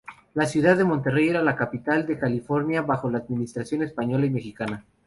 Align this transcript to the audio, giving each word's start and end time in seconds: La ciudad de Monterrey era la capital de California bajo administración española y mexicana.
La 0.33 0.47
ciudad 0.47 0.75
de 0.77 0.83
Monterrey 0.83 1.29
era 1.29 1.43
la 1.43 1.55
capital 1.55 2.07
de 2.07 2.17
California 2.17 2.81
bajo 2.81 3.07
administración 3.09 3.83
española 3.83 4.25
y 4.25 4.31
mexicana. 4.31 4.83